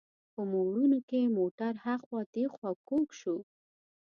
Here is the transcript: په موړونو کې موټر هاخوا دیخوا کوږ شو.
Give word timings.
په 0.33 0.41
موړونو 0.51 0.99
کې 1.09 1.33
موټر 1.37 1.73
هاخوا 1.85 2.21
دیخوا 2.35 2.71
کوږ 2.87 3.07
شو. 3.19 3.37